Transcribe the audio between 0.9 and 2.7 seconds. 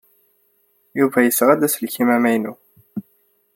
Yuba yesɣa-d aselkim amaynu.